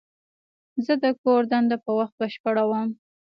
زه 0.85 0.93
د 1.03 1.05
کور 1.21 1.41
دنده 1.51 1.77
په 1.85 1.91
وخت 1.99 2.13
بشپړوم. 2.19 2.89